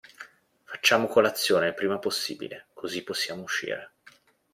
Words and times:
Facciamo 0.63 1.05
colazione 1.05 1.67
il 1.67 1.73
prima 1.75 1.99
possibile, 1.99 2.65
così 2.73 3.03
possiamo 3.03 3.43
uscire. 3.43 3.91